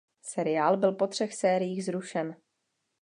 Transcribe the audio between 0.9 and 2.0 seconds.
po třech sériích